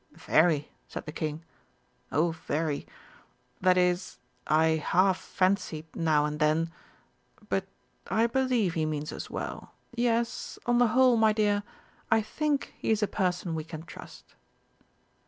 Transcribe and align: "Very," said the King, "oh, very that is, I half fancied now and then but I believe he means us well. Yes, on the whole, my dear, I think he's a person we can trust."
"Very," 0.13 0.71
said 0.87 1.05
the 1.05 1.11
King, 1.11 1.43
"oh, 2.11 2.31
very 2.31 2.87
that 3.61 3.77
is, 3.77 4.17
I 4.47 4.81
half 4.83 5.19
fancied 5.19 5.95
now 5.95 6.25
and 6.25 6.39
then 6.39 6.71
but 7.49 7.67
I 8.07 8.25
believe 8.25 8.73
he 8.73 8.87
means 8.87 9.13
us 9.13 9.29
well. 9.29 9.73
Yes, 9.95 10.57
on 10.65 10.79
the 10.79 10.87
whole, 10.97 11.17
my 11.17 11.33
dear, 11.33 11.61
I 12.09 12.23
think 12.23 12.73
he's 12.79 13.03
a 13.03 13.07
person 13.07 13.53
we 13.53 13.63
can 13.63 13.83
trust." 13.83 14.33